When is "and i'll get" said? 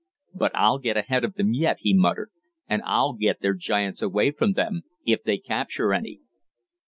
2.67-3.41